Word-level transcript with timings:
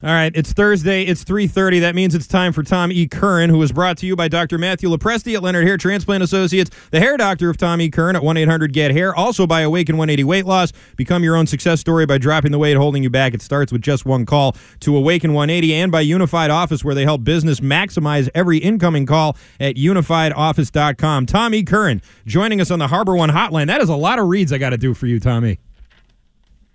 All 0.00 0.10
right, 0.10 0.30
it's 0.36 0.52
Thursday. 0.52 1.02
It's 1.02 1.24
3.30. 1.24 1.80
That 1.80 1.96
means 1.96 2.14
it's 2.14 2.28
time 2.28 2.52
for 2.52 2.62
Tom 2.62 2.92
E. 2.92 3.08
Curran, 3.08 3.50
who 3.50 3.60
is 3.62 3.72
brought 3.72 3.98
to 3.98 4.06
you 4.06 4.14
by 4.14 4.28
Dr. 4.28 4.56
Matthew 4.56 4.88
Lopresti 4.90 5.34
at 5.34 5.42
Leonard 5.42 5.66
Hair 5.66 5.78
Transplant 5.78 6.22
Associates, 6.22 6.70
the 6.92 7.00
hair 7.00 7.16
doctor 7.16 7.50
of 7.50 7.56
Tom 7.56 7.80
E. 7.80 7.90
Curran 7.90 8.14
at 8.14 8.22
1-800-GET-HAIR. 8.22 9.12
Also 9.16 9.44
by 9.44 9.62
Awaken 9.62 9.96
180 9.96 10.22
Weight 10.22 10.46
Loss. 10.46 10.72
Become 10.94 11.24
your 11.24 11.34
own 11.34 11.48
success 11.48 11.80
story 11.80 12.06
by 12.06 12.16
dropping 12.16 12.52
the 12.52 12.60
weight 12.60 12.76
holding 12.76 13.02
you 13.02 13.10
back. 13.10 13.34
It 13.34 13.42
starts 13.42 13.72
with 13.72 13.82
just 13.82 14.06
one 14.06 14.24
call 14.24 14.54
to 14.78 14.96
Awaken 14.96 15.32
180 15.32 15.74
and 15.74 15.90
by 15.90 16.02
Unified 16.02 16.50
Office, 16.50 16.84
where 16.84 16.94
they 16.94 17.02
help 17.02 17.24
business 17.24 17.58
maximize 17.58 18.28
every 18.36 18.58
incoming 18.58 19.04
call 19.04 19.36
at 19.58 19.74
unifiedoffice.com. 19.74 21.26
Tom 21.26 21.54
E. 21.54 21.64
Curran 21.64 22.02
joining 22.24 22.60
us 22.60 22.70
on 22.70 22.78
the 22.78 22.86
Harbor 22.86 23.16
One 23.16 23.30
hotline. 23.30 23.66
That 23.66 23.80
is 23.80 23.88
a 23.88 23.96
lot 23.96 24.20
of 24.20 24.28
reads 24.28 24.52
I 24.52 24.58
got 24.58 24.70
to 24.70 24.78
do 24.78 24.94
for 24.94 25.08
you, 25.08 25.18
Tommy. 25.18 25.58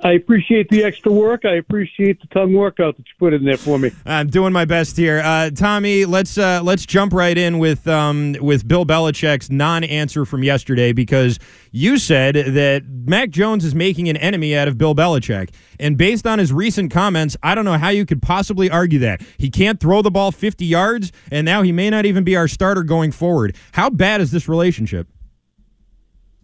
I 0.03 0.11
appreciate 0.13 0.67
the 0.67 0.83
extra 0.83 1.11
work. 1.11 1.45
I 1.45 1.55
appreciate 1.55 2.19
the 2.19 2.27
tongue 2.27 2.53
workout 2.53 2.97
that 2.97 3.07
you 3.07 3.13
put 3.17 3.33
in 3.33 3.45
there 3.45 3.55
for 3.55 3.79
me. 3.79 3.91
I'm 4.05 4.29
doing 4.29 4.51
my 4.51 4.65
best 4.65 4.97
here, 4.97 5.21
uh, 5.23 5.49
Tommy. 5.51 6.03
Let's 6.03 6.37
uh, 6.37 6.59
let's 6.61 6.85
jump 6.85 7.13
right 7.13 7.37
in 7.37 7.57
with 7.57 7.87
um, 7.87 8.35
with 8.41 8.67
Bill 8.67 8.85
Belichick's 8.85 9.49
non-answer 9.49 10.25
from 10.25 10.43
yesterday 10.43 10.91
because 10.91 11.39
you 11.71 11.97
said 11.97 12.35
that 12.35 12.83
Mac 12.85 13.29
Jones 13.29 13.63
is 13.63 13.73
making 13.73 14.09
an 14.09 14.17
enemy 14.17 14.57
out 14.57 14.67
of 14.67 14.77
Bill 14.77 14.93
Belichick, 14.93 15.53
and 15.79 15.97
based 15.97 16.27
on 16.27 16.37
his 16.37 16.51
recent 16.51 16.91
comments, 16.91 17.37
I 17.41 17.55
don't 17.55 17.65
know 17.65 17.77
how 17.77 17.89
you 17.89 18.05
could 18.05 18.21
possibly 18.21 18.69
argue 18.69 18.99
that 18.99 19.21
he 19.37 19.49
can't 19.49 19.79
throw 19.79 20.01
the 20.01 20.11
ball 20.11 20.33
50 20.33 20.65
yards, 20.65 21.13
and 21.31 21.45
now 21.45 21.61
he 21.61 21.71
may 21.71 21.89
not 21.89 22.05
even 22.05 22.25
be 22.25 22.35
our 22.35 22.49
starter 22.49 22.83
going 22.83 23.13
forward. 23.13 23.55
How 23.71 23.89
bad 23.89 24.19
is 24.19 24.31
this 24.31 24.49
relationship? 24.49 25.07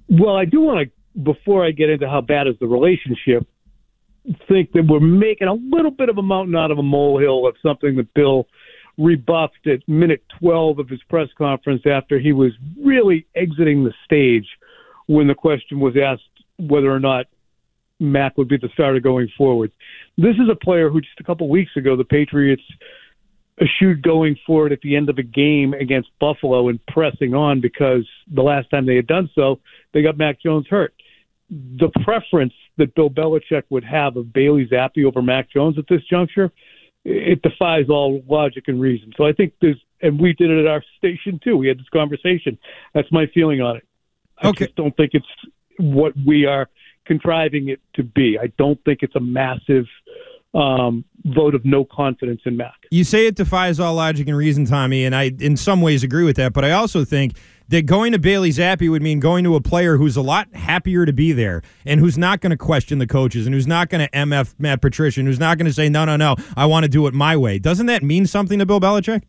Well, 0.08 0.36
I 0.36 0.46
do 0.46 0.62
want 0.62 0.88
to 0.88 0.99
before 1.22 1.66
I 1.66 1.72
get 1.72 1.90
into 1.90 2.10
how 2.10 2.22
bad 2.22 2.48
is 2.48 2.56
the 2.60 2.68
relationship, 2.68 3.48
think 4.48 4.72
that 4.74 4.86
we're 4.88 5.00
making 5.00 5.48
a 5.48 5.54
little 5.54 5.92
bit 5.92 6.10
of 6.10 6.18
a 6.18 6.22
mountain 6.22 6.56
out 6.56 6.72
of 6.72 6.78
a 6.78 6.84
molehill 6.84 7.48
of 7.48 7.56
something 7.64 7.96
that 7.98 8.14
Bill 8.14 8.48
rebuffed 8.98 9.66
at 9.66 9.88
minute 9.88 10.24
12 10.40 10.80
of 10.80 10.90
his 10.90 11.02
press 11.10 11.30
conference 11.38 11.84
after 11.90 12.20
he 12.20 12.34
was 12.34 12.52
really 12.84 13.26
exiting 13.36 13.84
the 13.84 13.94
stage 14.06 14.46
when 15.08 15.28
the 15.28 15.34
question 15.34 15.80
was 15.80 15.96
asked 15.96 16.24
whether 16.58 16.94
or 16.94 17.00
not 17.00 17.26
Mac 18.00 18.38
would 18.38 18.50
be 18.50 18.58
the 18.58 18.70
starter 18.74 19.00
going 19.00 19.30
forward. 19.38 19.72
This 20.18 20.36
is 20.36 20.50
a 20.52 20.56
player 20.56 20.90
who 20.90 21.02
just 21.02 21.20
a 21.20 21.24
couple 21.24 21.50
weeks 21.50 21.72
ago 21.78 21.96
the 21.96 22.04
Patriots 22.04 22.62
eschewed 23.62 24.02
going 24.02 24.38
for 24.46 24.68
it 24.68 24.74
at 24.74 24.82
the 24.82 24.96
end 24.96 25.10
of 25.10 25.18
a 25.18 25.24
game 25.24 25.74
against 25.74 26.10
Buffalo 26.20 26.70
and 26.70 26.86
pressing 26.88 27.34
on 27.34 27.60
because 27.60 28.08
the 28.34 28.42
last 28.42 28.70
time 28.70 28.86
they 28.86 28.96
had 28.96 29.08
done 29.08 29.30
so, 29.36 29.60
they 29.94 30.02
got 30.02 30.18
Mac 30.18 30.42
Jones 30.42 30.66
hurt 30.70 30.94
the 31.50 31.90
preference 32.04 32.54
that 32.78 32.94
Bill 32.96 33.10
Belichick 33.10 33.64
would 33.70 33.84
have 33.84 34.16
of 34.18 34.32
Bailey 34.32 34.68
Zappe 34.68 35.04
over 35.06 35.22
Mac 35.22 35.50
Jones 35.52 35.78
at 35.78 35.86
this 35.90 36.02
juncture, 36.10 36.52
it 37.06 37.42
defies 37.42 37.86
all 37.90 38.22
logic 38.28 38.66
and 38.68 38.80
reason. 38.80 39.12
So 39.18 39.26
I 39.26 39.34
think 39.34 39.54
there's, 39.62 39.80
and 40.02 40.20
we 40.20 40.34
did 40.34 40.50
it 40.52 40.60
at 40.60 40.68
our 40.68 40.84
station 40.98 41.40
too. 41.44 41.58
We 41.58 41.68
had 41.68 41.80
this 41.80 41.90
conversation. 41.92 42.58
That's 42.94 43.12
my 43.12 43.26
feeling 43.34 43.62
on 43.62 43.78
it. 43.78 43.88
I 44.42 44.50
Okay. 44.50 44.66
just 44.66 44.76
don't 44.76 44.96
think 44.96 45.12
it's 45.14 45.26
what 45.78 46.14
we 46.26 46.46
are 46.46 46.70
contriving 47.06 47.70
it 47.70 47.80
to 47.96 48.04
be. 48.04 48.38
I 48.40 48.48
don't 48.58 48.80
think 48.86 49.00
it's 49.02 49.16
a 49.16 49.20
massive 49.20 49.86
um, 50.54 51.04
vote 51.26 51.56
of 51.56 51.64
no 51.66 51.86
confidence 51.86 52.42
in 52.46 52.58
Mac. 52.58 52.74
You 52.92 53.04
say 53.04 53.28
it 53.28 53.36
defies 53.36 53.80
all 53.80 53.96
logic 53.96 54.28
and 54.28 54.38
reason, 54.38 54.66
Tommy, 54.66 55.06
and 55.06 55.16
I, 55.16 55.32
in 55.40 55.58
some 55.58 55.82
ways, 55.82 56.04
agree 56.04 56.24
with 56.24 56.36
that. 56.38 56.54
But 56.54 56.66
I 56.66 56.72
also 56.72 57.04
think 57.06 57.34
that 57.70 57.86
going 57.86 58.12
to 58.12 58.20
Bailey 58.20 58.50
Zappe 58.50 58.90
would 58.90 59.02
mean 59.02 59.20
going 59.20 59.44
to 59.44 59.56
a 59.56 59.62
player 59.62 59.98
who's 59.98 60.18
a 60.18 60.22
lot 60.22 60.54
happier 60.56 61.06
to 61.06 61.14
be 61.14 61.32
there 61.32 61.62
and 61.86 62.00
who's 62.00 62.18
not 62.18 62.42
going 62.42 62.50
to 62.52 62.58
question 62.58 63.00
the 63.00 63.08
coaches 63.08 63.46
and 63.46 63.54
who's 63.54 63.68
not 63.68 63.90
going 63.90 64.06
to 64.06 64.12
MF 64.12 64.56
Matt 64.58 64.82
Patricia 64.82 65.22
and 65.22 65.28
who's 65.28 65.40
not 65.40 65.58
going 65.58 65.68
to 65.68 65.74
say, 65.74 65.88
no, 65.88 66.04
no, 66.06 66.18
no, 66.18 66.36
I 66.58 66.66
want 66.66 66.84
to 66.84 66.90
do 66.90 67.08
it 67.08 67.14
my 67.14 67.38
way. 67.38 67.60
Doesn't 67.60 67.86
that 67.86 68.04
mean 68.04 68.26
something 68.26 68.60
to 68.60 68.66
Bill 68.66 68.80
Belichick? 68.80 69.22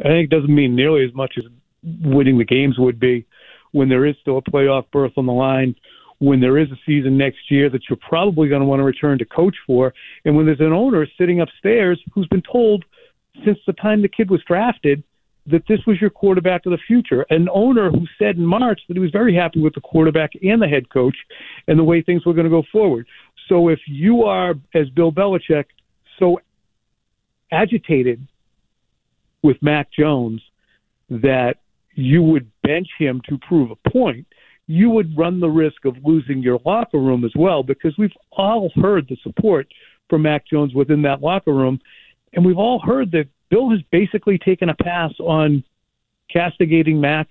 I 0.00 0.08
think 0.08 0.30
it 0.32 0.34
doesn't 0.34 0.52
mean 0.52 0.74
nearly 0.74 1.04
as 1.04 1.14
much 1.14 1.34
as 1.36 1.44
winning 1.82 2.38
the 2.38 2.44
games 2.44 2.78
would 2.78 2.98
be 2.98 3.26
when 3.72 3.88
there 3.88 4.06
is 4.06 4.16
still 4.20 4.38
a 4.38 4.42
playoff 4.42 4.84
berth 4.90 5.12
on 5.16 5.26
the 5.26 5.32
line, 5.32 5.74
when 6.18 6.40
there 6.40 6.58
is 6.58 6.70
a 6.70 6.78
season 6.86 7.18
next 7.18 7.50
year 7.50 7.68
that 7.68 7.82
you're 7.88 7.98
probably 8.08 8.48
going 8.48 8.60
to 8.60 8.66
want 8.66 8.80
to 8.80 8.84
return 8.84 9.18
to 9.18 9.24
coach 9.24 9.56
for, 9.66 9.92
and 10.24 10.34
when 10.34 10.46
there's 10.46 10.60
an 10.60 10.72
owner 10.72 11.06
sitting 11.18 11.40
upstairs 11.40 12.00
who's 12.12 12.26
been 12.28 12.42
told 12.50 12.84
since 13.44 13.58
the 13.66 13.72
time 13.74 14.00
the 14.00 14.08
kid 14.08 14.30
was 14.30 14.40
drafted 14.46 15.02
that 15.46 15.62
this 15.68 15.80
was 15.86 16.00
your 16.00 16.10
quarterback 16.10 16.64
of 16.66 16.72
the 16.72 16.78
future. 16.86 17.26
An 17.30 17.48
owner 17.52 17.90
who 17.90 18.06
said 18.18 18.36
in 18.36 18.46
March 18.46 18.80
that 18.88 18.94
he 18.94 19.00
was 19.00 19.10
very 19.10 19.34
happy 19.34 19.60
with 19.60 19.74
the 19.74 19.80
quarterback 19.80 20.30
and 20.42 20.60
the 20.60 20.66
head 20.66 20.88
coach 20.90 21.16
and 21.68 21.78
the 21.78 21.84
way 21.84 22.00
things 22.00 22.24
were 22.24 22.32
going 22.32 22.44
to 22.44 22.50
go 22.50 22.62
forward. 22.72 23.06
So 23.48 23.68
if 23.68 23.80
you 23.86 24.22
are, 24.22 24.54
as 24.74 24.88
Bill 24.90 25.12
Belichick, 25.12 25.64
so 26.18 26.40
agitated 27.52 28.26
with 29.42 29.58
Mac 29.60 29.88
Jones 29.92 30.40
that 31.10 31.56
you 31.94 32.22
would 32.22 32.50
bench 32.62 32.88
him 32.98 33.20
to 33.28 33.38
prove 33.46 33.70
a 33.70 33.90
point, 33.90 34.26
you 34.66 34.88
would 34.88 35.16
run 35.16 35.40
the 35.40 35.48
risk 35.48 35.84
of 35.84 35.96
losing 36.02 36.42
your 36.42 36.58
locker 36.64 36.98
room 36.98 37.24
as 37.24 37.32
well 37.36 37.62
because 37.62 37.92
we've 37.98 38.16
all 38.32 38.70
heard 38.76 39.06
the 39.08 39.16
support 39.22 39.68
for 40.08 40.18
Mac 40.18 40.46
Jones 40.46 40.74
within 40.74 41.02
that 41.02 41.20
locker 41.20 41.52
room. 41.52 41.78
And 42.32 42.44
we've 42.44 42.58
all 42.58 42.80
heard 42.80 43.10
that 43.12 43.28
Bill 43.54 43.70
has 43.70 43.78
basically 43.92 44.36
taken 44.36 44.68
a 44.68 44.74
pass 44.74 45.12
on 45.20 45.62
castigating 46.28 47.00
Mac 47.00 47.28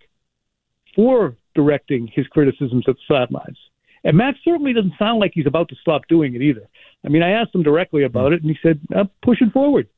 for 0.96 1.36
directing 1.54 2.08
his 2.08 2.26
criticisms 2.28 2.86
at 2.88 2.96
the 2.96 3.02
sidelines. 3.14 3.58
And 4.06 4.16
Mac 4.16 4.36
certainly 4.42 4.72
doesn't 4.72 4.94
sound 4.98 5.20
like 5.20 5.32
he's 5.34 5.48
about 5.48 5.68
to 5.68 5.76
stop 5.82 6.04
doing 6.08 6.34
it 6.34 6.42
either. 6.42 6.66
I 7.06 7.10
mean, 7.10 7.24
I 7.24 7.32
asked 7.32 7.54
him 7.54 7.62
directly 7.62 8.06
about 8.06 8.32
it, 8.32 8.42
and 8.42 8.50
he 8.50 8.58
said, 8.64 8.80
I'm 8.96 9.10
pushing 9.22 9.52
forward. 9.52 9.90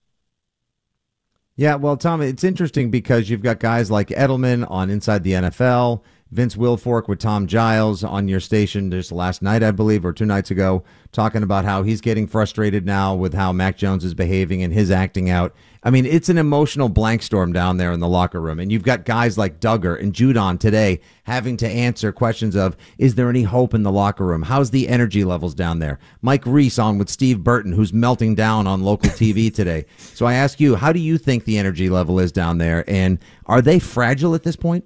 Yeah, 1.58 1.76
well, 1.76 1.96
Tom, 1.96 2.24
it's 2.24 2.44
interesting 2.44 2.90
because 2.90 3.30
you've 3.30 3.44
got 3.44 3.60
guys 3.60 3.92
like 3.92 4.08
Edelman 4.08 4.68
on 4.68 4.90
Inside 4.90 5.24
the 5.24 5.34
NFL, 5.34 6.02
Vince 6.32 6.56
Wilfork 6.56 7.08
with 7.08 7.20
Tom 7.20 7.46
Giles 7.46 8.04
on 8.04 8.28
your 8.28 8.40
station 8.40 8.90
just 8.90 9.12
last 9.12 9.44
night, 9.44 9.62
I 9.62 9.70
believe, 9.70 10.04
or 10.04 10.12
two 10.12 10.26
nights 10.26 10.50
ago, 10.50 10.84
talking 11.12 11.44
about 11.44 11.66
how 11.66 11.84
he's 11.84 12.02
getting 12.02 12.26
frustrated 12.26 12.84
now 12.84 13.14
with 13.14 13.36
how 13.36 13.54
Mac 13.54 13.78
Jones 13.78 14.04
is 14.04 14.16
behaving 14.16 14.64
and 14.64 14.74
his 14.74 14.90
acting 14.90 15.30
out. 15.30 15.54
I 15.84 15.92
mean, 15.92 16.08
it's 16.08 16.28
an 16.28 16.40
emotional 16.40 16.90
blank 16.90 17.22
storm 17.22 17.54
down 17.54 17.78
there 17.78 17.92
in 17.92 18.00
the 18.00 18.08
locker 18.08 18.42
room. 18.42 18.60
And 18.60 18.72
you've 18.72 18.82
got 18.82 19.06
guys 19.06 19.38
like 19.38 19.60
Dugger 19.60 20.02
and 20.02 20.14
Judon 20.14 20.60
today 20.60 21.00
having 21.26 21.58
to 21.58 21.70
answer 21.70 22.12
questions 22.12 22.56
of, 22.56 22.76
is 22.98 23.14
there 23.14 23.30
any 23.30 23.44
hope 23.44 23.76
in 23.76 23.84
the 23.84 23.92
locker 23.92 24.26
room? 24.26 24.42
How's 24.42 24.72
the 24.72 24.90
energy 24.90 25.24
levels 25.24 25.54
down 25.54 25.78
there? 25.78 26.00
Mike 26.24 26.48
Reiss 26.48 26.80
on 26.80 26.98
with 26.98 27.08
Steve 27.08 27.44
Burton, 27.44 27.72
who's 27.72 27.94
melting 27.94 28.34
down 28.34 28.66
on 28.66 28.82
local 28.82 29.12
TV 29.12 29.54
today. 29.54 29.86
So 29.98 30.26
I 30.26 30.34
ask 30.34 30.60
you, 30.60 30.76
how 30.76 30.92
do 30.92 31.00
you 31.00 31.20
think 31.20 31.46
the 31.46 31.60
energy 31.60 31.88
level 31.88 32.20
is 32.20 32.32
down 32.32 32.58
there? 32.58 32.84
And 32.90 33.20
are 33.46 33.62
they 33.62 33.78
fragile 33.78 34.34
at 34.34 34.42
this 34.42 34.56
point? 34.56 34.86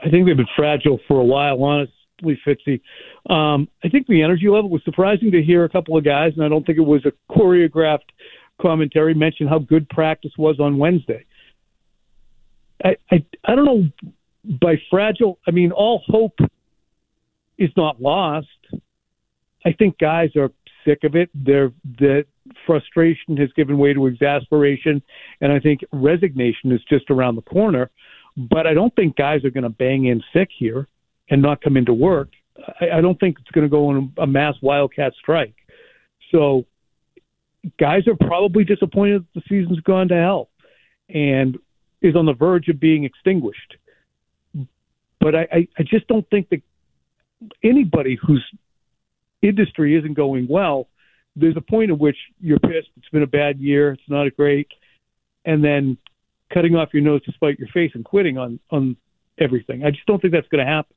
I 0.00 0.10
think 0.10 0.26
they've 0.26 0.36
been 0.36 0.46
fragile 0.56 0.98
for 1.08 1.20
a 1.20 1.24
while, 1.24 1.62
honestly, 1.62 2.40
Fitzy. 2.46 2.80
Um, 3.30 3.68
I 3.84 3.88
think 3.88 4.06
the 4.06 4.22
energy 4.22 4.48
level 4.48 4.70
was 4.70 4.82
surprising 4.84 5.30
to 5.32 5.42
hear 5.42 5.64
a 5.64 5.68
couple 5.68 5.96
of 5.96 6.04
guys, 6.04 6.32
and 6.36 6.44
I 6.44 6.48
don't 6.48 6.64
think 6.64 6.78
it 6.78 6.82
was 6.82 7.04
a 7.06 7.12
choreographed 7.32 8.10
commentary, 8.60 9.14
mention 9.14 9.46
how 9.46 9.58
good 9.58 9.88
practice 9.88 10.32
was 10.38 10.58
on 10.60 10.78
Wednesday. 10.78 11.24
I, 12.84 12.96
I, 13.10 13.24
I 13.44 13.54
don't 13.54 13.64
know, 13.64 13.88
by 14.60 14.76
fragile, 14.90 15.38
I 15.46 15.50
mean, 15.50 15.72
all 15.72 16.02
hope 16.06 16.38
is 17.58 17.70
not 17.76 18.00
lost. 18.00 18.48
I 19.64 19.72
think 19.72 19.98
guys 19.98 20.30
are 20.36 20.50
sick 20.86 21.04
of 21.04 21.16
it. 21.16 21.30
They're 21.34 21.72
that 21.98 22.26
frustration 22.66 23.36
has 23.36 23.50
given 23.56 23.76
way 23.78 23.92
to 23.92 24.06
exasperation, 24.06 25.02
and 25.40 25.52
I 25.52 25.58
think 25.58 25.80
resignation 25.92 26.70
is 26.70 26.80
just 26.88 27.10
around 27.10 27.34
the 27.34 27.42
corner. 27.42 27.90
But 28.36 28.66
I 28.66 28.74
don't 28.74 28.94
think 28.94 29.16
guys 29.16 29.44
are 29.44 29.50
going 29.50 29.64
to 29.64 29.70
bang 29.70 30.06
in 30.06 30.22
sick 30.32 30.50
here 30.56 30.88
and 31.30 31.40
not 31.40 31.62
come 31.62 31.76
into 31.76 31.94
work. 31.94 32.28
I, 32.80 32.98
I 32.98 33.00
don't 33.00 33.18
think 33.18 33.38
it's 33.40 33.50
going 33.50 33.64
to 33.64 33.70
go 33.70 33.88
on 33.88 34.12
a 34.18 34.26
mass 34.26 34.54
wildcat 34.60 35.12
strike. 35.18 35.54
So 36.30 36.66
guys 37.78 38.06
are 38.06 38.14
probably 38.14 38.64
disappointed 38.64 39.22
that 39.22 39.40
the 39.40 39.42
season's 39.48 39.80
gone 39.80 40.08
to 40.08 40.14
hell 40.14 40.48
and 41.08 41.56
is 42.02 42.14
on 42.14 42.26
the 42.26 42.34
verge 42.34 42.68
of 42.68 42.78
being 42.78 43.04
extinguished. 43.04 43.76
But 45.20 45.34
I, 45.34 45.48
I, 45.52 45.68
I 45.78 45.82
just 45.82 46.06
don't 46.08 46.28
think 46.30 46.50
that 46.50 46.62
anybody 47.62 48.18
whose 48.20 48.44
industry 49.42 49.96
isn't 49.96 50.14
going 50.14 50.46
well, 50.48 50.88
there's 51.34 51.56
a 51.56 51.60
point 51.60 51.90
at 51.90 51.98
which 51.98 52.16
you're 52.40 52.58
pissed. 52.58 52.88
It's 52.96 53.08
been 53.10 53.22
a 53.22 53.26
bad 53.26 53.58
year. 53.58 53.92
It's 53.92 54.08
not 54.08 54.26
a 54.26 54.30
great, 54.30 54.68
and 55.44 55.62
then 55.62 55.98
cutting 56.52 56.74
off 56.74 56.90
your 56.92 57.02
nose 57.02 57.22
to 57.24 57.32
spite 57.32 57.58
your 57.58 57.68
face 57.68 57.92
and 57.94 58.04
quitting 58.04 58.38
on 58.38 58.58
on 58.70 58.96
everything. 59.38 59.84
I 59.84 59.90
just 59.90 60.06
don't 60.06 60.20
think 60.20 60.32
that's 60.32 60.48
going 60.48 60.64
to 60.64 60.70
happen. 60.70 60.94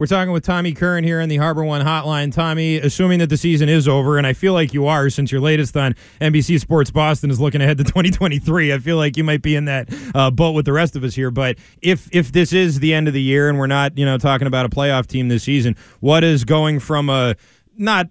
We're 0.00 0.06
talking 0.06 0.32
with 0.32 0.44
Tommy 0.44 0.72
Curran 0.72 1.04
here 1.04 1.20
in 1.20 1.28
the 1.28 1.36
Harbor 1.36 1.62
One 1.62 1.84
Hotline. 1.84 2.32
Tommy, 2.32 2.78
assuming 2.78 3.18
that 3.18 3.26
the 3.26 3.36
season 3.36 3.68
is 3.68 3.86
over, 3.86 4.16
and 4.16 4.26
I 4.26 4.32
feel 4.32 4.54
like 4.54 4.72
you 4.72 4.86
are 4.86 5.10
since 5.10 5.30
your 5.30 5.42
latest 5.42 5.76
on 5.76 5.94
NBC 6.22 6.58
Sports 6.58 6.90
Boston 6.90 7.30
is 7.30 7.38
looking 7.38 7.60
ahead 7.60 7.76
to 7.76 7.84
2023. 7.84 8.72
I 8.72 8.78
feel 8.78 8.96
like 8.96 9.18
you 9.18 9.24
might 9.24 9.42
be 9.42 9.56
in 9.56 9.66
that 9.66 9.92
uh, 10.14 10.30
boat 10.30 10.52
with 10.52 10.64
the 10.64 10.72
rest 10.72 10.96
of 10.96 11.04
us 11.04 11.14
here. 11.14 11.30
But 11.30 11.58
if 11.82 12.08
if 12.12 12.32
this 12.32 12.54
is 12.54 12.80
the 12.80 12.94
end 12.94 13.08
of 13.08 13.14
the 13.14 13.20
year 13.20 13.50
and 13.50 13.58
we're 13.58 13.66
not, 13.66 13.98
you 13.98 14.06
know, 14.06 14.16
talking 14.16 14.46
about 14.46 14.64
a 14.64 14.70
playoff 14.70 15.06
team 15.06 15.28
this 15.28 15.42
season, 15.42 15.76
what 16.00 16.24
is 16.24 16.46
going 16.46 16.80
from 16.80 17.10
a 17.10 17.34
not 17.76 18.06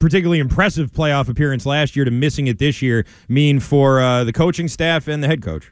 particularly 0.00 0.40
impressive 0.40 0.90
playoff 0.90 1.28
appearance 1.28 1.64
last 1.64 1.94
year 1.94 2.04
to 2.04 2.10
missing 2.10 2.48
it 2.48 2.58
this 2.58 2.82
year 2.82 3.06
mean 3.28 3.60
for 3.60 4.00
uh, 4.00 4.24
the 4.24 4.32
coaching 4.32 4.66
staff 4.66 5.06
and 5.06 5.22
the 5.22 5.28
head 5.28 5.42
coach? 5.42 5.70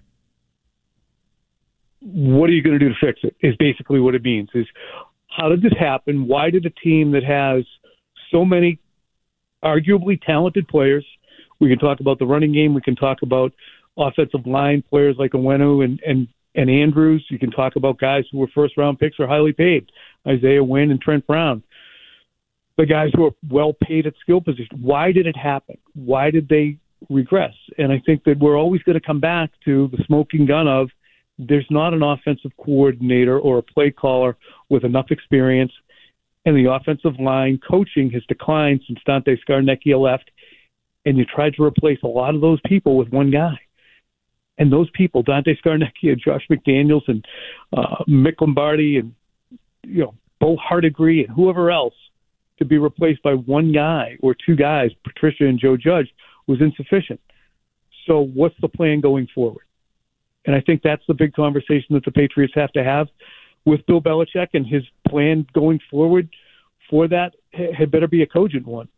What 2.00 2.48
are 2.50 2.52
you 2.52 2.62
going 2.62 2.78
to 2.78 2.84
do 2.84 2.88
to 2.88 2.98
fix 3.00 3.20
it? 3.22 3.34
Is 3.40 3.56
basically 3.56 4.00
what 4.00 4.14
it 4.14 4.22
means. 4.22 4.48
Is 4.54 4.66
how 5.28 5.48
did 5.48 5.62
this 5.62 5.72
happen? 5.78 6.26
Why 6.26 6.50
did 6.50 6.66
a 6.66 6.70
team 6.70 7.12
that 7.12 7.24
has 7.24 7.64
so 8.30 8.44
many 8.44 8.78
arguably 9.64 10.20
talented 10.20 10.68
players, 10.68 11.04
we 11.60 11.68
can 11.68 11.78
talk 11.78 12.00
about 12.00 12.18
the 12.18 12.26
running 12.26 12.52
game, 12.52 12.74
we 12.74 12.80
can 12.80 12.96
talk 12.96 13.22
about 13.22 13.52
offensive 13.96 14.46
line 14.46 14.82
players 14.88 15.16
like 15.18 15.32
Onwenu 15.32 15.84
and, 15.84 16.00
and, 16.06 16.28
and 16.54 16.70
Andrews, 16.70 17.24
you 17.30 17.38
can 17.38 17.50
talk 17.50 17.76
about 17.76 17.98
guys 17.98 18.24
who 18.30 18.38
were 18.38 18.48
first 18.54 18.76
round 18.76 18.98
picks 18.98 19.16
or 19.18 19.26
highly 19.26 19.52
paid, 19.52 19.90
Isaiah 20.26 20.62
Wynn 20.62 20.90
and 20.90 21.00
Trent 21.00 21.26
Brown. 21.26 21.62
The 22.76 22.86
guys 22.86 23.10
who 23.14 23.26
are 23.26 23.32
well 23.50 23.72
paid 23.72 24.06
at 24.06 24.14
skill 24.20 24.40
position. 24.40 24.78
Why 24.80 25.10
did 25.10 25.26
it 25.26 25.36
happen? 25.36 25.78
Why 25.94 26.30
did 26.30 26.48
they 26.48 26.78
regress? 27.10 27.54
And 27.76 27.90
I 27.90 28.00
think 28.06 28.22
that 28.22 28.38
we're 28.38 28.56
always 28.56 28.82
going 28.84 28.94
to 28.94 29.04
come 29.04 29.18
back 29.18 29.50
to 29.64 29.88
the 29.88 30.02
smoking 30.06 30.46
gun 30.46 30.68
of 30.68 30.88
there's 31.38 31.66
not 31.70 31.94
an 31.94 32.02
offensive 32.02 32.50
coordinator 32.56 33.38
or 33.38 33.58
a 33.58 33.62
play 33.62 33.90
caller 33.90 34.36
with 34.68 34.84
enough 34.84 35.06
experience, 35.10 35.72
and 36.44 36.56
the 36.56 36.70
offensive 36.70 37.18
line 37.20 37.60
coaching 37.68 38.10
has 38.10 38.22
declined 38.28 38.80
since 38.86 38.98
Dante 39.06 39.36
Scarnecchia 39.48 40.00
left, 40.00 40.30
and 41.04 41.16
you 41.16 41.24
tried 41.24 41.54
to 41.54 41.62
replace 41.62 41.98
a 42.02 42.08
lot 42.08 42.34
of 42.34 42.40
those 42.40 42.58
people 42.66 42.96
with 42.96 43.08
one 43.08 43.30
guy. 43.30 43.58
And 44.58 44.72
those 44.72 44.90
people, 44.90 45.22
Dante 45.22 45.54
Scarnecchia, 45.64 46.18
Josh 46.18 46.44
McDaniels, 46.50 47.06
and 47.06 47.24
uh, 47.76 48.04
Mick 48.08 48.40
Lombardi, 48.40 48.96
and 48.96 49.14
you 49.84 50.02
know 50.02 50.14
Bo 50.40 50.56
Hardegree, 50.56 51.24
and 51.24 51.34
whoever 51.34 51.70
else, 51.70 51.94
to 52.58 52.64
be 52.64 52.78
replaced 52.78 53.22
by 53.22 53.34
one 53.34 53.72
guy 53.72 54.16
or 54.20 54.34
two 54.34 54.56
guys, 54.56 54.90
Patricia 55.04 55.46
and 55.46 55.60
Joe 55.60 55.76
Judge, 55.76 56.08
was 56.48 56.60
insufficient. 56.60 57.20
So, 58.06 58.20
what's 58.20 58.56
the 58.60 58.68
plan 58.68 59.00
going 59.00 59.28
forward? 59.32 59.67
And 60.46 60.54
I 60.54 60.60
think 60.60 60.82
that's 60.82 61.02
the 61.06 61.14
big 61.14 61.34
conversation 61.34 61.94
that 61.94 62.04
the 62.04 62.12
Patriots 62.12 62.54
have 62.56 62.72
to 62.72 62.84
have 62.84 63.08
with 63.64 63.84
Bill 63.86 64.00
Belichick 64.00 64.48
and 64.54 64.66
his 64.66 64.82
plan 65.08 65.46
going 65.52 65.80
forward 65.90 66.28
for 66.88 67.06
that 67.08 67.34
had 67.52 67.90
better 67.90 68.08
be 68.08 68.22
a 68.22 68.26
cogent 68.26 68.66
one. 68.66 68.88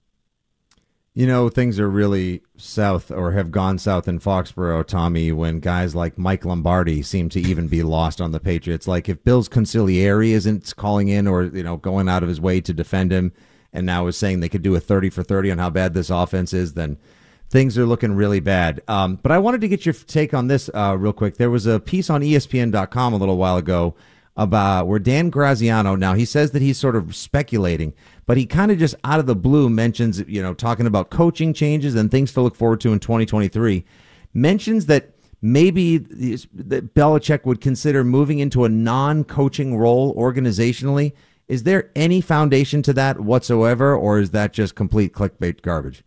You 1.12 1.26
know, 1.26 1.48
things 1.48 1.80
are 1.80 1.90
really 1.90 2.42
south 2.56 3.10
or 3.10 3.32
have 3.32 3.50
gone 3.50 3.78
south 3.78 4.06
in 4.06 4.20
Foxborough, 4.20 4.86
Tommy, 4.86 5.32
when 5.32 5.58
guys 5.58 5.94
like 5.94 6.16
Mike 6.16 6.44
Lombardi 6.44 7.02
seem 7.02 7.28
to 7.30 7.40
even 7.40 7.66
be 7.66 7.82
lost 7.82 8.20
on 8.20 8.30
the 8.30 8.38
Patriots. 8.38 8.86
Like 8.86 9.08
if 9.08 9.24
Bill's 9.24 9.48
consigliere 9.48 10.30
isn't 10.30 10.76
calling 10.76 11.08
in 11.08 11.26
or, 11.26 11.44
you 11.44 11.64
know, 11.64 11.76
going 11.76 12.08
out 12.08 12.22
of 12.22 12.28
his 12.28 12.40
way 12.40 12.60
to 12.60 12.72
defend 12.72 13.12
him 13.12 13.32
and 13.72 13.84
now 13.84 14.06
is 14.06 14.16
saying 14.16 14.38
they 14.38 14.48
could 14.48 14.62
do 14.62 14.76
a 14.76 14.80
30 14.80 15.10
for 15.10 15.24
30 15.24 15.50
on 15.50 15.58
how 15.58 15.70
bad 15.70 15.94
this 15.94 16.10
offense 16.10 16.52
is, 16.52 16.74
then– 16.74 16.96
things 17.50 17.76
are 17.76 17.84
looking 17.84 18.14
really 18.14 18.40
bad. 18.40 18.80
Um, 18.88 19.16
but 19.22 19.32
I 19.32 19.38
wanted 19.38 19.60
to 19.60 19.68
get 19.68 19.84
your 19.84 19.92
take 19.92 20.32
on 20.32 20.46
this 20.46 20.70
uh, 20.72 20.96
real 20.98 21.12
quick. 21.12 21.36
There 21.36 21.50
was 21.50 21.66
a 21.66 21.80
piece 21.80 22.08
on 22.08 22.22
ESPN.com 22.22 23.12
a 23.12 23.16
little 23.16 23.36
while 23.36 23.56
ago 23.56 23.96
about 24.36 24.86
where 24.86 25.00
Dan 25.00 25.28
Graziano. 25.28 25.96
Now 25.96 26.14
he 26.14 26.24
says 26.24 26.52
that 26.52 26.62
he's 26.62 26.78
sort 26.78 26.96
of 26.96 27.14
speculating, 27.14 27.92
but 28.24 28.36
he 28.36 28.46
kind 28.46 28.70
of 28.70 28.78
just 28.78 28.94
out 29.04 29.18
of 29.18 29.26
the 29.26 29.34
blue 29.34 29.68
mentions, 29.68 30.20
you 30.20 30.40
know, 30.40 30.54
talking 30.54 30.86
about 30.86 31.10
coaching 31.10 31.52
changes 31.52 31.96
and 31.96 32.10
things 32.10 32.32
to 32.32 32.40
look 32.40 32.54
forward 32.54 32.80
to 32.82 32.92
in 32.92 33.00
2023. 33.00 33.84
Mentions 34.32 34.86
that 34.86 35.16
maybe 35.42 35.98
that 35.98 36.94
Belichick 36.94 37.44
would 37.44 37.60
consider 37.60 38.04
moving 38.04 38.38
into 38.38 38.64
a 38.64 38.68
non-coaching 38.68 39.76
role 39.76 40.14
organizationally. 40.14 41.12
Is 41.48 41.64
there 41.64 41.90
any 41.96 42.20
foundation 42.20 42.80
to 42.82 42.92
that 42.92 43.18
whatsoever, 43.18 43.96
or 43.96 44.20
is 44.20 44.30
that 44.30 44.52
just 44.52 44.76
complete 44.76 45.12
clickbait 45.12 45.62
garbage? 45.62 46.04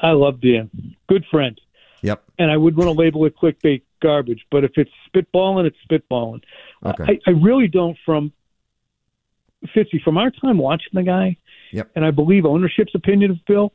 I 0.00 0.12
love 0.12 0.40
Dan. 0.40 0.70
Good 1.08 1.24
friend. 1.30 1.60
Yep. 2.02 2.22
And 2.38 2.50
I 2.50 2.56
would 2.56 2.76
want 2.76 2.88
to 2.88 2.92
label 2.92 3.24
it 3.24 3.34
clickbait 3.36 3.82
garbage, 4.00 4.46
but 4.50 4.64
if 4.64 4.72
it's 4.76 4.90
spitballing, 5.12 5.66
it's 5.66 5.76
spitballing. 5.90 6.42
Okay. 6.84 7.20
I, 7.26 7.30
I 7.30 7.32
really 7.32 7.68
don't 7.68 7.96
from 8.04 8.32
Fitzy, 9.74 10.00
from 10.02 10.16
our 10.16 10.30
time 10.30 10.58
watching 10.58 10.92
the 10.92 11.02
guy, 11.02 11.36
yep. 11.72 11.90
and 11.96 12.04
I 12.04 12.10
believe 12.10 12.46
ownership's 12.46 12.94
opinion 12.94 13.32
of 13.32 13.44
Bill, 13.46 13.72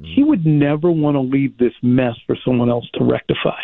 mm. 0.00 0.14
he 0.14 0.22
would 0.22 0.44
never 0.44 0.90
want 0.90 1.14
to 1.14 1.20
leave 1.20 1.56
this 1.56 1.72
mess 1.82 2.14
for 2.26 2.36
someone 2.44 2.68
else 2.68 2.88
to 2.94 3.04
rectify. 3.04 3.62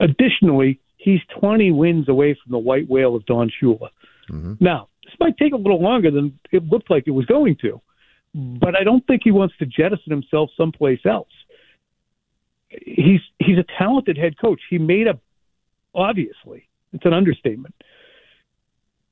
Additionally, 0.00 0.80
he's 0.96 1.20
20 1.38 1.72
wins 1.72 2.08
away 2.08 2.34
from 2.42 2.52
the 2.52 2.58
white 2.58 2.88
whale 2.88 3.14
of 3.14 3.26
Don 3.26 3.50
Shula. 3.50 3.90
Mm-hmm. 4.30 4.54
Now, 4.60 4.88
this 5.04 5.14
might 5.20 5.36
take 5.36 5.52
a 5.52 5.56
little 5.56 5.82
longer 5.82 6.10
than 6.10 6.38
it 6.52 6.64
looked 6.68 6.90
like 6.90 7.04
it 7.06 7.10
was 7.10 7.26
going 7.26 7.56
to, 7.56 7.80
but 8.32 8.76
I 8.76 8.84
don't 8.84 9.06
think 9.06 9.22
he 9.24 9.32
wants 9.32 9.56
to 9.58 9.66
jettison 9.66 10.10
himself 10.10 10.50
someplace 10.56 11.04
else 11.04 11.28
he's 12.70 13.20
he's 13.38 13.58
a 13.58 13.64
talented 13.78 14.16
head 14.16 14.38
coach. 14.38 14.60
He 14.70 14.78
made 14.78 15.06
a 15.06 15.18
obviously 15.94 16.68
it's 16.92 17.04
an 17.04 17.12
understatement. 17.12 17.74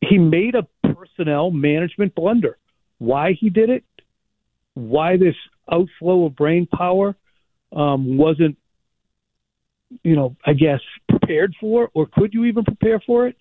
He 0.00 0.18
made 0.18 0.54
a 0.54 0.66
personnel 0.94 1.50
management 1.50 2.14
blunder. 2.14 2.58
Why 2.98 3.32
he 3.32 3.50
did 3.50 3.70
it? 3.70 3.84
Why 4.74 5.16
this 5.16 5.34
outflow 5.70 6.26
of 6.26 6.36
brain 6.36 6.66
power 6.66 7.16
um, 7.72 8.16
wasn't, 8.16 8.56
you 10.02 10.16
know, 10.16 10.36
I 10.44 10.52
guess 10.52 10.80
prepared 11.08 11.54
for, 11.60 11.90
or 11.94 12.06
could 12.06 12.32
you 12.32 12.44
even 12.44 12.64
prepare 12.64 13.00
for 13.00 13.26
it? 13.26 13.36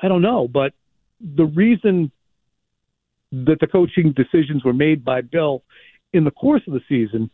I 0.00 0.08
don't 0.08 0.22
know. 0.22 0.48
But 0.48 0.72
the 1.20 1.44
reason 1.44 2.10
that 3.32 3.58
the 3.60 3.66
coaching 3.66 4.12
decisions 4.12 4.64
were 4.64 4.72
made 4.72 5.04
by 5.04 5.20
Bill 5.20 5.62
in 6.12 6.24
the 6.24 6.30
course 6.30 6.62
of 6.66 6.72
the 6.72 6.80
season 6.88 7.30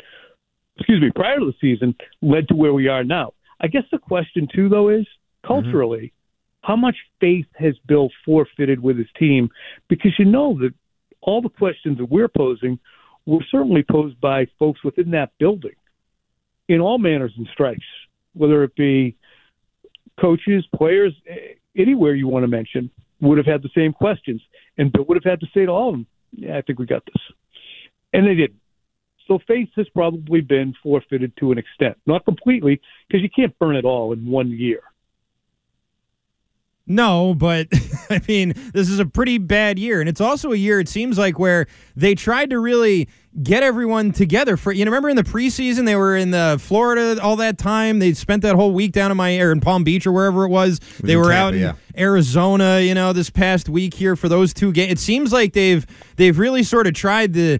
excuse 0.77 1.01
me, 1.01 1.11
prior 1.15 1.39
to 1.39 1.47
the 1.47 1.55
season 1.61 1.95
led 2.21 2.49
to 2.49 2.55
where 2.55 2.73
we 2.73 2.89
are 2.89 3.05
now. 3.05 3.33
I 3.61 3.69
guess 3.69 3.85
the 3.91 3.99
question 3.99 4.49
too, 4.53 4.69
though, 4.69 4.89
is 4.89 5.07
culturally, 5.47 6.07
mm-hmm. 6.07 6.67
how 6.67 6.77
much 6.77 6.97
faith 7.21 7.47
has 7.55 7.75
Bill 7.87 8.09
forfeited 8.25 8.81
with 8.81 8.99
his 8.99 9.09
team? 9.19 9.51
Because 9.89 10.13
you 10.19 10.25
know 10.25 10.59
that 10.61 10.75
all 11.21 11.41
the 11.41 11.49
questions 11.49 11.99
that 11.99 12.07
we're 12.07 12.29
posing 12.29 12.79
were 13.27 13.45
certainly 13.51 13.85
posed 13.89 14.21
by 14.21 14.47
folks 14.59 14.83
within 14.83 15.13
that 15.13 15.31
building 15.39 15.75
in 16.69 16.81
all 16.81 16.99
manners 16.99 17.33
and 17.37 17.47
stripes, 17.53 17.85
whether 18.35 18.65
it 18.65 18.75
be 18.75 19.17
coaches, 20.21 20.65
players, 20.75 21.13
anywhere 21.77 22.15
you 22.15 22.29
want 22.29 22.43
to 22.43 22.49
mention, 22.49 22.91
would 23.21 23.39
have 23.39 23.47
had 23.47 23.63
the 23.63 23.71
same 23.75 23.93
questions. 23.93 24.43
And 24.79 24.93
Bill 24.93 25.05
would 25.09 25.23
have 25.23 25.31
had 25.31 25.41
to 25.41 25.47
say 25.55 25.67
to 25.67 25.71
all 25.71 25.91
of 25.91 25.95
them, 25.95 26.07
Yeah, 26.33 26.59
I 26.59 26.63
think 26.63 26.79
we 26.79 26.87
got 26.87 27.05
this. 27.07 27.23
And 28.13 28.27
they 28.27 28.35
didn't. 28.35 28.62
So 29.27 29.39
faith 29.47 29.69
has 29.77 29.89
probably 29.91 30.41
been 30.41 30.75
forfeited 30.83 31.33
to 31.39 31.53
an 31.53 31.59
extent, 31.59 31.97
not 32.07 32.25
completely, 32.25 32.81
because 33.09 33.23
you 33.23 33.31
can't 33.31 33.57
burn 33.59 33.77
it 33.77 33.85
all 33.85 34.13
in 34.13 34.27
one 34.27 34.51
year. 34.51 34.83
No, 36.87 37.35
but 37.35 37.69
I 38.11 38.21
mean, 38.29 38.55
this 38.73 38.89
is 38.89 38.99
a 38.99 39.07
pretty 39.07 39.39
bad 39.39 39.79
year. 39.79 40.01
And 40.01 40.09
it's 40.09 40.21
also 40.21 40.53
a 40.53 40.57
year, 40.57 40.81
it 40.81 40.89
seems 40.89 41.19
like, 41.19 41.39
where 41.39 41.67
they 41.97 42.15
tried 42.15 42.51
to 42.51 42.59
really 42.59 43.09
get 43.43 43.63
everyone 43.63 44.13
together 44.13 44.59
for 44.59 44.73
you 44.73 44.85
know 44.85 44.91
remember 44.91 45.09
in 45.09 45.17
the 45.17 45.23
preseason 45.23 45.87
they 45.87 45.97
were 45.97 46.15
in 46.15 46.33
the 46.33 46.59
Florida 46.61 47.19
all 47.23 47.37
that 47.37 47.57
time 47.57 47.99
they 47.99 48.13
spent 48.13 48.43
that 48.43 48.55
whole 48.55 48.73
week 48.73 48.93
down 48.93 49.11
in 49.11 49.17
my 49.17 49.39
or 49.39 49.53
in 49.53 49.59
Palm 49.59 49.85
Beach 49.85 50.07
or 50.07 50.13
wherever 50.13 50.45
it 50.45 50.49
was 50.49 50.81
they 51.03 51.17
were 51.17 51.31
Tampa, 51.31 51.37
out 51.39 51.55
in 51.55 51.61
yeah. 51.61 51.73
Arizona 51.97 52.81
you 52.81 52.93
know 52.93 53.15
this 53.15 53.31
past 53.31 53.71
week 53.71 53.95
here 53.95 54.17
for 54.17 54.29
those 54.29 54.53
two 54.53 54.71
games 54.71 54.93
it 54.93 54.99
seems 54.99 55.33
like 55.33 55.55
they've 55.55 55.87
they've 56.17 56.39
really 56.39 56.63
sort 56.63 56.87
of 56.87 56.93
tried 56.93 57.33
to 57.33 57.59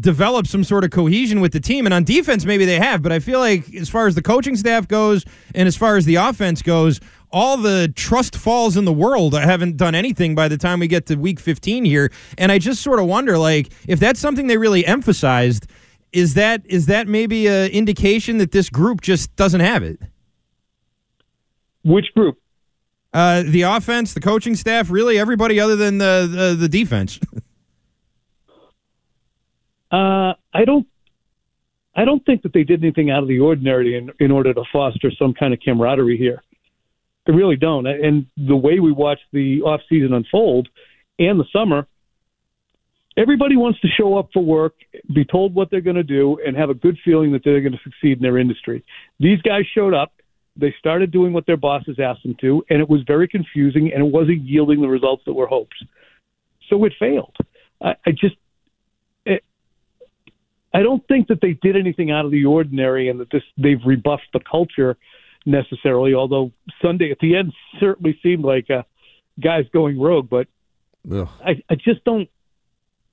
develop 0.00 0.46
some 0.46 0.64
sort 0.64 0.84
of 0.84 0.90
cohesion 0.90 1.40
with 1.40 1.52
the 1.52 1.60
team. 1.60 1.86
And 1.86 1.94
on 1.94 2.04
defense, 2.04 2.44
maybe 2.44 2.64
they 2.64 2.78
have, 2.78 3.02
but 3.02 3.12
I 3.12 3.18
feel 3.18 3.38
like 3.38 3.74
as 3.74 3.88
far 3.88 4.06
as 4.06 4.14
the 4.14 4.22
coaching 4.22 4.56
staff 4.56 4.86
goes 4.88 5.24
and 5.54 5.66
as 5.66 5.76
far 5.76 5.96
as 5.96 6.04
the 6.04 6.16
offense 6.16 6.62
goes, 6.62 7.00
all 7.30 7.56
the 7.56 7.92
trust 7.96 8.36
falls 8.36 8.76
in 8.76 8.84
the 8.84 8.92
world 8.92 9.34
I 9.34 9.44
haven't 9.44 9.76
done 9.76 9.94
anything 9.94 10.34
by 10.34 10.48
the 10.48 10.56
time 10.56 10.80
we 10.80 10.88
get 10.88 11.06
to 11.06 11.16
week 11.16 11.40
15 11.40 11.84
here. 11.84 12.10
And 12.38 12.52
I 12.52 12.58
just 12.58 12.82
sort 12.82 12.98
of 12.98 13.06
wonder, 13.06 13.36
like, 13.36 13.70
if 13.88 13.98
that's 13.98 14.20
something 14.20 14.46
they 14.46 14.56
really 14.56 14.86
emphasized, 14.86 15.66
is 16.12 16.34
that 16.34 16.62
is 16.64 16.86
that 16.86 17.08
maybe 17.08 17.46
an 17.46 17.70
indication 17.72 18.38
that 18.38 18.52
this 18.52 18.70
group 18.70 19.00
just 19.00 19.34
doesn't 19.36 19.60
have 19.60 19.82
it? 19.82 20.00
Which 21.84 22.06
group? 22.14 22.38
Uh, 23.12 23.42
the 23.44 23.62
offense, 23.62 24.14
the 24.14 24.20
coaching 24.20 24.54
staff, 24.54 24.90
really 24.90 25.18
everybody 25.18 25.60
other 25.60 25.76
than 25.76 25.98
the 25.98 26.28
the, 26.30 26.56
the 26.58 26.68
defense. 26.68 27.18
uh, 29.90 30.34
I 30.52 30.64
don't. 30.64 30.86
I 31.98 32.04
don't 32.04 32.24
think 32.26 32.42
that 32.42 32.52
they 32.52 32.62
did 32.62 32.82
anything 32.84 33.10
out 33.10 33.22
of 33.22 33.28
the 33.28 33.40
ordinary 33.40 33.96
in, 33.96 34.10
in 34.20 34.30
order 34.30 34.52
to 34.52 34.62
foster 34.70 35.10
some 35.18 35.32
kind 35.32 35.54
of 35.54 35.60
camaraderie 35.60 36.18
here. 36.18 36.42
I 37.26 37.30
really 37.30 37.56
don't. 37.56 37.86
And 37.86 38.26
the 38.36 38.54
way 38.54 38.80
we 38.80 38.92
watch 38.92 39.18
the 39.32 39.62
off 39.62 39.80
season 39.88 40.12
unfold 40.12 40.68
and 41.18 41.40
the 41.40 41.46
summer, 41.52 41.86
everybody 43.16 43.56
wants 43.56 43.80
to 43.80 43.88
show 43.88 44.18
up 44.18 44.28
for 44.34 44.44
work, 44.44 44.74
be 45.14 45.24
told 45.24 45.54
what 45.54 45.70
they're 45.70 45.80
going 45.80 45.96
to 45.96 46.02
do, 46.02 46.38
and 46.46 46.54
have 46.54 46.68
a 46.68 46.74
good 46.74 46.98
feeling 47.02 47.32
that 47.32 47.42
they're 47.44 47.62
going 47.62 47.72
to 47.72 47.80
succeed 47.82 48.18
in 48.18 48.22
their 48.22 48.36
industry. 48.36 48.84
These 49.18 49.40
guys 49.40 49.62
showed 49.74 49.94
up. 49.94 50.12
They 50.54 50.74
started 50.78 51.10
doing 51.10 51.32
what 51.32 51.46
their 51.46 51.56
bosses 51.56 51.98
asked 51.98 52.22
them 52.22 52.36
to, 52.42 52.62
and 52.70 52.80
it 52.80 52.88
was 52.88 53.00
very 53.06 53.28
confusing, 53.28 53.90
and 53.92 54.06
it 54.06 54.12
wasn't 54.12 54.42
yielding 54.42 54.80
the 54.80 54.88
results 54.88 55.22
that 55.26 55.32
were 55.32 55.46
hoped. 55.46 55.74
So 56.68 56.84
it 56.84 56.92
failed. 56.98 57.36
I, 57.82 57.94
I 58.06 58.10
just, 58.10 58.36
I 60.76 60.82
don't 60.82 61.02
think 61.08 61.28
that 61.28 61.40
they 61.40 61.54
did 61.54 61.74
anything 61.74 62.10
out 62.10 62.26
of 62.26 62.30
the 62.30 62.44
ordinary, 62.44 63.08
and 63.08 63.18
that 63.20 63.30
this 63.30 63.42
they've 63.56 63.80
rebuffed 63.82 64.28
the 64.34 64.40
culture 64.40 64.98
necessarily. 65.46 66.12
Although 66.12 66.52
Sunday 66.82 67.10
at 67.10 67.18
the 67.18 67.34
end 67.34 67.54
certainly 67.80 68.18
seemed 68.22 68.44
like 68.44 68.68
uh, 68.70 68.82
guys 69.40 69.64
going 69.72 69.98
rogue, 69.98 70.28
but 70.28 70.48
I, 71.42 71.62
I 71.70 71.76
just 71.76 72.04
don't. 72.04 72.28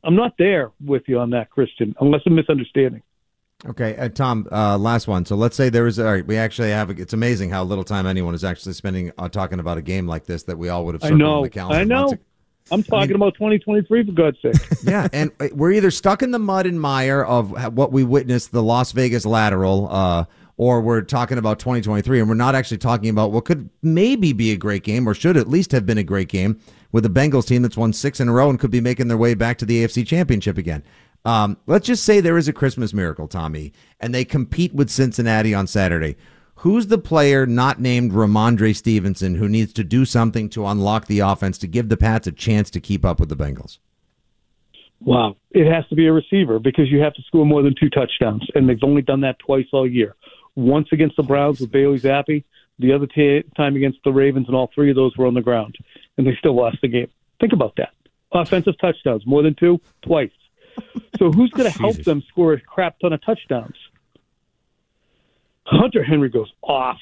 I'm 0.04 0.18
not 0.18 0.34
there 0.38 0.72
with 0.84 1.04
you 1.08 1.20
on 1.20 1.30
that, 1.30 1.52
Christian, 1.52 1.96
unless 2.02 2.24
I'm 2.26 2.36
misunderstanding. 2.36 3.02
Okay, 3.66 3.96
uh, 3.96 4.10
Tom. 4.10 4.46
Uh, 4.52 4.78
last 4.78 5.08
one. 5.08 5.26
So 5.26 5.38
let's 5.38 5.56
say 5.56 5.70
there 5.70 5.88
is. 5.88 5.98
All 6.00 6.12
right, 6.12 6.28
we 6.28 6.36
actually 6.36 6.72
have. 6.72 6.90
A, 6.90 7.02
it's 7.02 7.14
amazing 7.14 7.50
how 7.52 7.64
little 7.64 7.86
time 7.86 8.06
anyone 8.06 8.36
is 8.36 8.44
actually 8.44 8.74
spending 8.74 9.14
uh, 9.18 9.30
talking 9.30 9.62
about 9.62 9.78
a 9.78 9.82
game 9.82 10.06
like 10.06 10.26
this 10.26 10.44
that 10.44 10.58
we 10.58 10.68
all 10.68 10.84
would 10.84 10.96
have. 10.96 11.04
I 11.06 11.16
know. 11.16 11.36
On 11.36 11.44
the 11.44 11.50
calendar 11.50 11.80
I 11.80 11.86
know. 11.86 12.14
I'm 12.74 12.84
talking 12.84 13.10
mean- 13.10 13.16
about 13.18 13.36
2023 13.36 14.06
for 14.06 14.12
God's 14.12 14.42
sake. 14.42 14.56
yeah, 14.84 15.08
and 15.14 15.32
we're 15.54 15.72
either 15.72 15.92
stuck 15.92 16.22
in 16.24 16.32
the 16.32 16.40
mud 16.40 16.66
and 16.66 16.80
mire 16.80 17.24
of 17.24 17.52
what 17.76 17.92
we 17.92 18.04
witnessed 18.04 18.52
the 18.52 18.64
Las 18.64 18.92
Vegas 18.92 19.26
lateral, 19.26 19.88
uh, 19.92 20.26
or 20.58 20.82
we're 20.82 21.02
talking 21.02 21.38
about 21.38 21.60
2023, 21.60 22.20
and 22.20 22.30
we're 22.30 22.36
not 22.36 22.56
actually 22.56 22.78
talking 22.78 23.10
about 23.10 23.32
what 23.32 23.46
could 23.46 23.70
maybe 23.82 24.34
be 24.34 24.52
a 24.52 24.58
great 24.58 24.84
game, 24.84 25.08
or 25.08 25.14
should 25.14 25.38
at 25.38 25.48
least 25.48 25.72
have 25.72 25.86
been 25.86 25.98
a 25.98 26.04
great 26.04 26.30
game 26.30 26.60
with 26.92 27.06
a 27.06 27.10
Bengals 27.10 27.48
team 27.48 27.62
that's 27.62 27.78
won 27.78 27.94
six 27.94 28.20
in 28.20 28.30
a 28.30 28.32
row 28.32 28.50
and 28.50 28.60
could 28.60 28.72
be 28.72 28.82
making 28.82 29.08
their 29.08 29.18
way 29.18 29.34
back 29.34 29.58
to 29.58 29.66
the 29.66 29.84
AFC 29.84 30.06
Championship 30.06 30.58
again. 30.58 30.84
Um, 31.26 31.58
let's 31.68 31.88
just 31.88 32.04
say 32.04 32.20
there 32.20 32.38
is 32.38 32.48
a 32.48 32.54
Christmas 32.54 32.94
miracle, 32.94 33.28
Tommy, 33.28 33.74
and 34.00 34.14
they 34.14 34.26
compete 34.26 34.74
with 34.74 34.90
Cincinnati 34.90 35.54
on 35.54 35.68
Saturday. 35.68 36.18
Who's 36.64 36.88
the 36.88 36.98
player 36.98 37.46
not 37.46 37.82
named 37.82 38.14
Rhamondre 38.14 38.74
Stevenson 38.74 39.36
who 39.36 39.50
needs 39.50 39.74
to 39.74 39.84
do 39.84 40.06
something 40.06 40.48
to 40.52 40.66
unlock 40.66 41.08
the 41.08 41.20
offense 41.20 41.58
to 41.58 41.68
give 41.68 41.90
the 41.90 41.98
Pats 41.98 42.26
a 42.26 42.32
chance 42.32 42.70
to 42.70 42.80
keep 42.80 43.04
up 43.04 43.20
with 43.20 43.28
the 43.28 43.36
Bengals? 43.36 43.80
Wow. 45.02 45.36
It 45.52 45.70
has 45.70 45.86
to 45.90 45.96
be 45.96 46.08
a 46.08 46.14
receiver 46.14 46.60
because 46.60 46.90
you 46.90 47.02
have 47.02 47.14
to 47.16 47.22
score 47.24 47.46
more 47.46 47.64
than 47.64 47.76
two 47.78 47.90
touchdowns, 47.90 48.48
and 48.56 48.70
they've 48.70 48.82
only 48.82 49.02
done 49.02 49.20
that 49.20 49.40
twice 49.40 49.66
all 49.74 49.86
year. 49.86 50.16
Once 50.56 50.88
against 50.94 51.18
the 51.18 51.24
Browns 51.24 51.60
with 51.60 51.70
Bailey 51.70 52.00
Zappe, 52.00 52.46
the 52.80 52.94
other 52.94 53.08
t- 53.08 53.44
time 53.58 53.76
against 53.76 54.00
the 54.06 54.14
Ravens, 54.14 54.48
and 54.48 54.56
all 54.56 54.72
three 54.74 54.90
of 54.90 54.96
those 54.96 55.18
were 55.18 55.28
on 55.28 55.34
the 55.34 55.42
ground, 55.42 55.76
and 56.18 56.26
they 56.26 56.34
still 56.40 56.56
lost 56.56 56.78
the 56.82 56.88
game. 56.88 57.10
Think 57.42 57.52
about 57.52 57.76
that. 57.76 57.92
Offensive 58.32 58.78
touchdowns, 58.80 59.28
more 59.28 59.44
than 59.44 59.56
two, 59.56 59.82
twice. 60.02 60.32
So 61.20 61.30
who's 61.30 61.52
going 61.52 61.70
to 61.70 61.78
help 61.78 61.98
them 61.98 62.24
score 62.30 62.54
a 62.54 62.62
crap 62.62 63.00
ton 63.00 63.12
of 63.12 63.22
touchdowns? 63.22 63.76
Hunter 65.66 66.04
Henry 66.04 66.30
goes 66.30 66.52
off. 66.62 67.00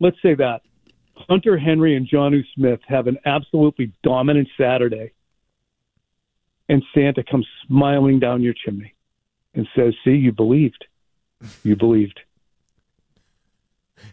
Let's 0.00 0.16
say 0.22 0.34
that. 0.34 0.62
Hunter 1.14 1.58
Henry 1.58 1.96
and 1.96 2.08
Jonnu 2.08 2.42
Smith 2.54 2.80
have 2.86 3.06
an 3.06 3.18
absolutely 3.24 3.92
dominant 4.02 4.48
Saturday 4.58 5.12
and 6.72 6.82
Santa 6.94 7.22
comes 7.22 7.46
smiling 7.66 8.18
down 8.18 8.40
your 8.40 8.54
chimney 8.54 8.94
and 9.54 9.68
says, 9.76 9.94
"See, 10.04 10.16
you 10.16 10.32
believed. 10.32 10.86
You 11.62 11.76
believed." 11.76 12.20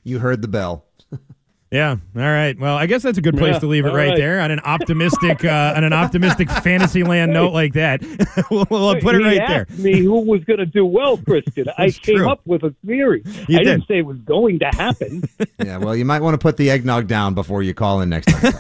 You 0.04 0.20
heard 0.20 0.42
the 0.42 0.48
bell. 0.48 0.86
Yeah. 1.72 1.92
All 2.16 2.22
right. 2.22 2.58
Well, 2.60 2.76
I 2.76 2.88
guess 2.88 3.04
that's 3.04 3.20
a 3.20 3.22
good 3.22 3.38
place 3.38 3.54
Yeah, 3.54 3.60
to 3.60 3.68
leave 3.68 3.86
it 3.86 3.90
all 3.90 3.96
right, 3.96 4.10
right. 4.10 4.18
there 4.18 4.40
on 4.42 4.50
an 4.50 4.60
optimistic 4.62 5.46
uh, 5.46 5.74
on 5.78 5.84
an 5.84 5.94
optimistic 5.94 6.50
Fantasyland 6.64 7.32
note 7.32 7.54
like 7.54 7.74
that. 7.74 8.02
we'll, 8.52 8.66
we'll 8.72 9.00
put 9.00 9.14
it 9.14 9.20
He 9.22 9.28
right 9.28 9.48
there. 9.48 9.68
asked 9.70 9.78
me 9.80 10.00
who 10.02 10.20
was 10.22 10.44
going 10.46 10.58
to 10.58 10.66
do 10.66 10.84
well, 10.84 11.18
Christian. 11.18 11.68
I 11.78 11.92
came 11.92 12.18
true. 12.18 12.30
up 12.30 12.42
with 12.46 12.64
a 12.64 12.74
theory. 12.88 13.22
You 13.48 13.60
I 13.60 13.64
didn't 13.64 13.86
say 13.88 14.00
it 14.00 14.06
was 14.06 14.18
going 14.22 14.58
to 14.60 14.66
happen. 14.66 15.24
Yeah, 15.64 15.78
well, 15.78 15.96
you 15.96 16.06
might 16.06 16.22
want 16.24 16.34
to 16.34 16.40
put 16.40 16.58
the 16.58 16.72
eggnog 16.72 17.08
down 17.08 17.36
before 17.36 17.62
you 17.62 17.76
call 17.76 18.02
in 18.02 18.10
next 18.10 18.32
time. 18.32 18.54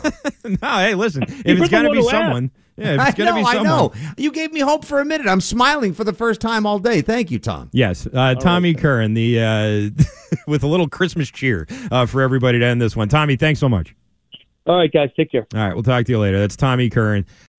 No, 0.61 0.77
hey, 0.77 0.93
listen. 0.93 1.23
If 1.23 1.45
You're 1.45 1.57
it's 1.57 1.65
the 1.65 1.69
got 1.69 1.81
to 1.83 1.91
be 1.91 2.03
someone. 2.03 2.45
asked. 2.45 2.68
Someone, 2.79 2.87
yeah, 2.87 2.93
if 2.93 2.99
I 3.05 3.07
it's 3.09 3.17
to 3.17 3.25
know, 3.25 3.35
be 3.35 3.43
I 3.43 3.63
know. 3.63 3.93
You 4.17 4.31
gave 4.31 4.51
me 4.51 4.59
hope 4.59 4.85
for 4.85 4.99
a 4.99 5.05
minute. 5.05 5.27
I'm 5.27 5.41
smiling 5.41 5.93
for 5.93 6.03
the 6.03 6.13
first 6.13 6.41
time 6.41 6.65
all 6.65 6.79
day. 6.79 7.01
Thank 7.01 7.31
you, 7.31 7.39
Tom. 7.39 7.69
Yes, 7.71 8.07
uh, 8.13 8.35
Tommy 8.35 8.73
Curran, 8.73 9.13
the 9.13 9.41
uh, 9.41 10.03
with 10.47 10.63
a 10.63 10.67
little 10.67 10.87
Christmas 10.87 11.29
cheer 11.29 11.67
uh, 11.91 12.05
for 12.05 12.21
everybody 12.21 12.59
to 12.59 12.65
end 12.65 12.81
this 12.81 12.95
one. 12.95 13.09
Tommy, 13.09 13.35
thanks 13.35 13.59
so 13.59 13.69
much. 13.69 13.95
All 14.65 14.77
right, 14.77 14.91
guys, 14.91 15.09
take 15.15 15.31
care. 15.31 15.47
All 15.55 15.59
right, 15.59 15.73
we'll 15.73 15.83
talk 15.83 16.05
to 16.05 16.11
you 16.11 16.19
later. 16.19 16.39
That's 16.39 16.55
Tommy 16.55 16.89
Curran. 16.89 17.25